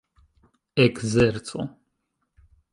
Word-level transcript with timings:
ekzerco 0.85 1.61